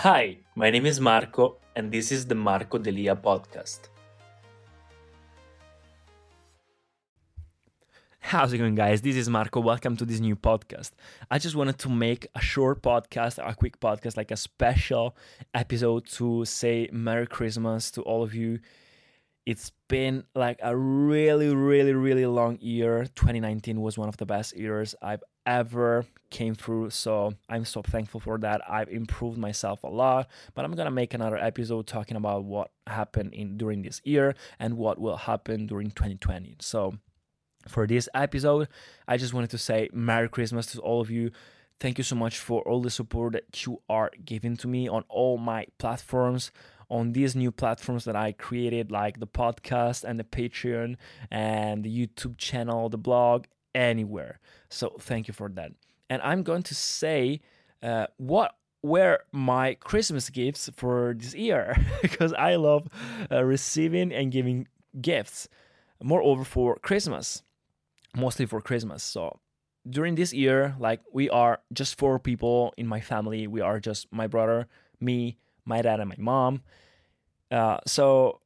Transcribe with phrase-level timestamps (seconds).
[0.00, 3.88] Hi, my name is Marco, and this is the Marco Delia podcast.
[8.18, 9.00] How's it going, guys?
[9.00, 9.58] This is Marco.
[9.58, 10.90] Welcome to this new podcast.
[11.30, 15.16] I just wanted to make a short podcast, a quick podcast, like a special
[15.54, 18.58] episode to say Merry Christmas to all of you.
[19.46, 23.06] It's been like a really, really, really long year.
[23.14, 26.90] 2019 was one of the best years I've ever came through.
[26.90, 28.60] So I'm so thankful for that.
[28.68, 30.28] I've improved myself a lot.
[30.54, 34.76] But I'm gonna make another episode talking about what happened in during this year and
[34.76, 36.56] what will happen during 2020.
[36.60, 36.98] So
[37.68, 38.68] for this episode.
[39.06, 41.30] I just wanted to say Merry Christmas to all of you.
[41.78, 45.04] Thank you so much for all the support that you are giving to me on
[45.08, 46.50] all my platforms,
[46.88, 50.96] on these new platforms that I created, like the podcast and the Patreon
[51.30, 53.44] and the YouTube channel, the blog,
[53.76, 54.40] anywhere.
[54.68, 55.72] So thank you for that.
[56.10, 57.40] And I'm going to say
[57.82, 62.88] uh, what were my Christmas gifts for this year because I love
[63.30, 64.66] uh, receiving and giving
[65.00, 65.48] gifts.
[66.02, 67.42] Moreover, for Christmas
[68.16, 69.02] mostly for Christmas.
[69.02, 69.38] So
[69.88, 73.46] during this year, like we are just four people in my family.
[73.46, 74.66] We are just my brother,
[75.00, 76.62] me, my dad, and my mom.
[77.50, 78.40] Uh, so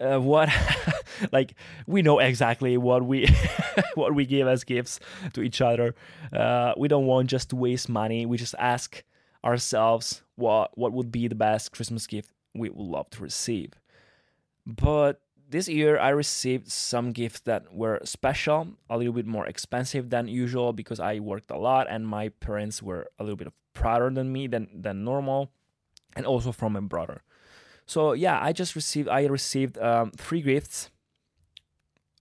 [0.00, 0.50] uh, what
[1.32, 1.54] like
[1.86, 3.28] we know exactly what we
[3.94, 5.00] what we give as gifts
[5.32, 5.94] to each other
[6.32, 9.02] uh, we don't want just to waste money we just ask
[9.44, 13.72] ourselves what what would be the best christmas gift we would love to receive
[14.66, 20.10] but this year I received some gifts that were special, a little bit more expensive
[20.10, 24.10] than usual because I worked a lot and my parents were a little bit prouder
[24.10, 25.50] than me than than normal,
[26.16, 27.22] and also from my brother.
[27.86, 30.90] So yeah, I just received I received um, three gifts.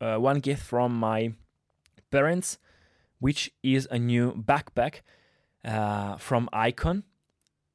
[0.01, 1.33] Uh, one gift from my
[2.11, 2.57] parents,
[3.19, 5.01] which is a new backpack
[5.65, 7.03] uh, from Icon.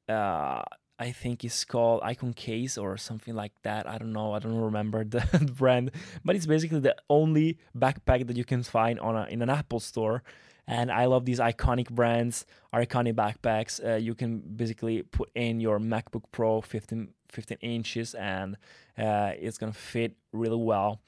[0.07, 0.63] Uh,
[0.99, 3.87] I think it's called Icon Case or something like that.
[3.87, 4.33] I don't know.
[4.33, 5.21] I don't remember the
[5.55, 5.91] brand,
[6.25, 9.79] but it's basically the only backpack that you can find on a, in an Apple
[9.79, 10.23] store.
[10.67, 13.83] And I love these iconic brands, iconic backpacks.
[13.83, 18.57] Uh, you can basically put in your MacBook Pro 15, 15 inches and
[18.97, 21.01] uh, it's gonna fit really well.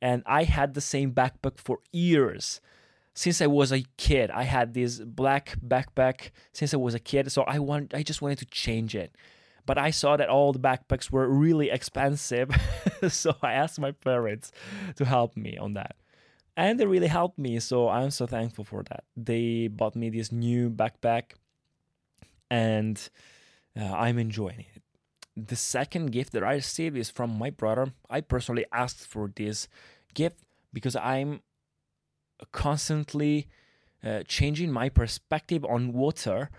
[0.00, 2.60] And I had the same backpack for years
[3.14, 4.30] since I was a kid.
[4.30, 8.20] I had this black backpack since I was a kid, so I want I just
[8.22, 9.14] wanted to change it.
[9.66, 12.50] But I saw that all the backpacks were really expensive,
[13.08, 14.52] so I asked my parents
[14.96, 15.96] to help me on that.
[16.56, 19.04] And they really helped me, so I'm so thankful for that.
[19.16, 21.32] They bought me this new backpack
[22.50, 23.08] and
[23.78, 24.82] uh, I'm enjoying it.
[25.36, 27.92] The second gift that I received is from my brother.
[28.08, 29.68] I personally asked for this
[30.14, 30.38] gift
[30.72, 31.40] because I'm
[32.52, 33.48] constantly
[34.04, 36.50] uh, changing my perspective on water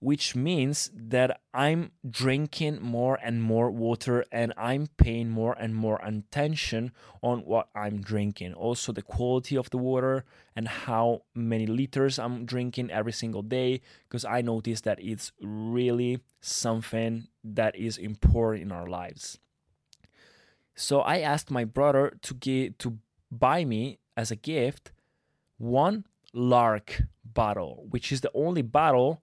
[0.00, 6.00] which means that I'm drinking more and more water and I'm paying more and more
[6.02, 8.54] attention on what I'm drinking.
[8.54, 10.24] Also, the quality of the water
[10.56, 16.20] and how many liters I'm drinking every single day because I notice that it's really
[16.40, 19.38] something that is important in our lives.
[20.74, 22.98] So I asked my brother to get to
[23.30, 24.92] buy me as a gift
[25.58, 29.22] one LARQ bottle, which is the only bottle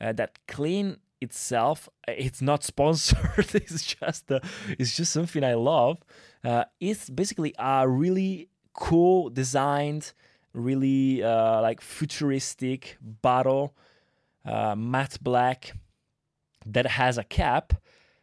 [0.00, 3.18] uh, that clean itself uh, it's not sponsored
[3.54, 4.40] it's just uh,
[4.78, 5.98] it's just something i love.
[6.44, 10.12] Uh, it's basically a really cool designed
[10.54, 13.74] really uh, like futuristic bottle
[14.44, 15.72] uh, matte black
[16.64, 17.74] that has a cap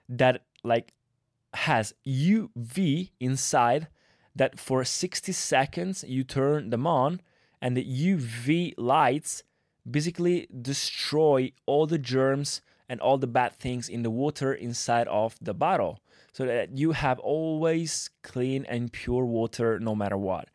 [0.08, 0.94] that like
[1.54, 3.88] has uv inside
[4.36, 7.22] that for 60 seconds you turn them on
[7.62, 9.44] and the uv lights
[9.90, 15.38] basically destroy all the germs and all the bad things in the water inside of
[15.42, 16.00] the bottle
[16.32, 20.50] so that you have always clean and pure water no matter what.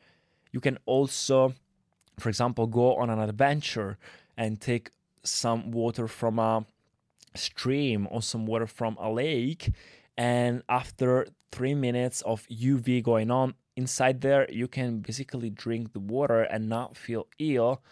[0.53, 1.55] You can also,
[2.19, 3.99] for example, go on an adventure
[4.37, 4.91] and take
[5.23, 6.67] some water from a
[7.35, 9.71] stream or some water from a lake.
[10.17, 16.01] And after three minutes of UV going on inside there, you can basically drink the
[16.01, 17.83] water and not feel ill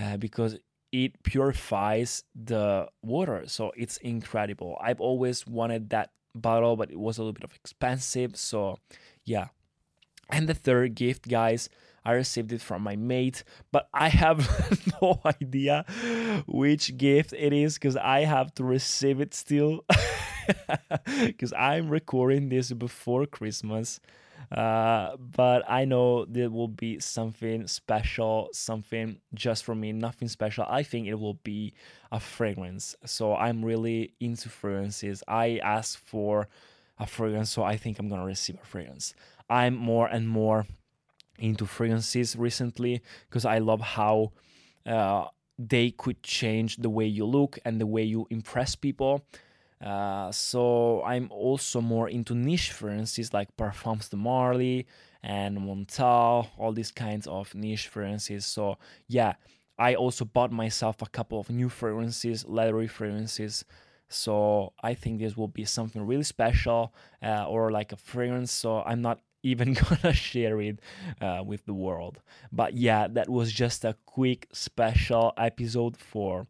[0.00, 0.58] uh, because
[0.92, 3.44] it purifies the water.
[3.46, 4.78] So it's incredible.
[4.80, 8.36] I've always wanted that bottle, but it was a little bit of expensive.
[8.36, 8.78] So
[9.24, 9.48] yeah.
[10.30, 11.68] And the third gift, guys,
[12.04, 14.48] I received it from my mate, but I have
[15.02, 15.84] no idea
[16.46, 19.84] which gift it is because I have to receive it still.
[21.04, 23.98] Because I'm recording this before Christmas.
[24.50, 30.64] Uh, but I know there will be something special, something just for me, nothing special.
[30.68, 31.74] I think it will be
[32.12, 32.94] a fragrance.
[33.04, 35.22] So I'm really into fragrances.
[35.26, 36.48] I asked for
[36.98, 39.14] a fragrance, so I think I'm gonna receive a fragrance.
[39.50, 40.66] I'm more and more
[41.38, 44.32] into fragrances recently because I love how
[44.86, 45.26] uh,
[45.58, 49.24] they could change the way you look and the way you impress people.
[49.84, 54.86] Uh, so I'm also more into niche fragrances like Parfums de Marly
[55.22, 58.46] and Montale, all these kinds of niche fragrances.
[58.46, 58.78] So
[59.08, 59.34] yeah,
[59.78, 63.64] I also bought myself a couple of new fragrances, leathery fragrances.
[64.08, 68.52] So I think this will be something really special uh, or like a fragrance.
[68.52, 70.80] So I'm not even gonna share it
[71.20, 72.20] uh, with the world.
[72.50, 76.46] But yeah, that was just a quick special episode for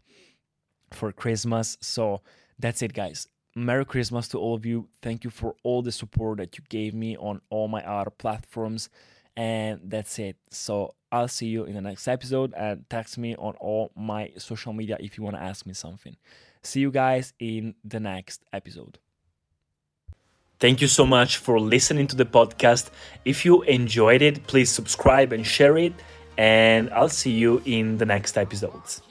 [0.92, 1.76] for Christmas.
[1.80, 2.22] So
[2.58, 3.28] that's it, guys.
[3.54, 4.88] Merry Christmas to all of you.
[5.00, 8.90] Thank you for all the support that you gave me on all my other platforms.
[9.36, 10.36] And that's it.
[10.50, 14.72] So I'll see you in the next episode and text me on all my social
[14.72, 16.16] media if you want to ask me something.
[16.62, 18.98] See you guys in the next episode.
[20.58, 22.90] Thank you so much for listening to the podcast.
[23.24, 25.92] If you enjoyed it, please subscribe and share it.
[26.38, 29.02] And I'll see you in the next episodes.